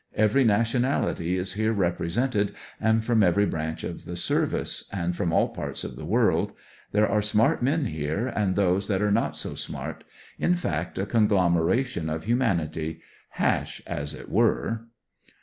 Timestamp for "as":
13.85-14.15